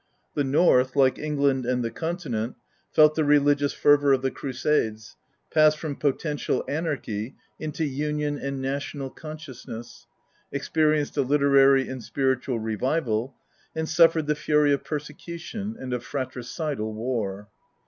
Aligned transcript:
The 0.33 0.43
North, 0.43 0.95
like 0.95 1.19
England 1.19 1.63
and 1.63 1.83
the 1.83 1.91
Conti 1.91 2.29
nent, 2.31 2.55
felt 2.91 3.13
the 3.13 3.23
religious 3.23 3.71
fervor 3.71 4.13
of 4.13 4.23
the 4.23 4.31
Crusades, 4.31 5.15
passed 5.53 5.77
from 5.77 5.95
potential 5.95 6.63
anarchy 6.67 7.35
into 7.59 7.85
union 7.85 8.39
and 8.39 8.59
national 8.59 9.11
consciousness, 9.11 10.07
experienced 10.51 11.17
a 11.17 11.21
literary 11.21 11.87
and 11.87 12.01
spiritual 12.03 12.57
revival, 12.57 13.35
and 13.75 13.87
suffered 13.87 14.25
the 14.25 14.33
fury 14.33 14.73
of 14.73 14.83
persecution 14.83 15.75
and 15.79 15.93
of 15.93 16.03
fratricidal 16.03 16.95
war. 16.95 17.47